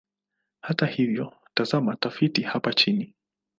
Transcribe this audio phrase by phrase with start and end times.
[0.61, 3.15] Hata hivyo, tazama tafiti hapa chini.